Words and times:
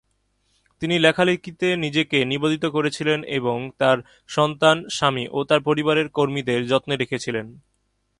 তিনি 0.81 0.95
লেখালেখিতে 0.99 1.67
নিজেকে 1.75 2.17
নিবেদিত 2.25 2.65
করেছিলেন 2.65 3.19
এবং 3.37 3.57
তার 3.77 3.97
সন্তান, 4.29 4.77
স্বামী 4.89 5.25
ও 5.31 5.39
তার 5.43 5.61
পরিবারের 5.61 6.07
কর্মীদের 6.09 6.59
যত্নে 6.67 6.95
রেখেছিলেন। 6.95 7.45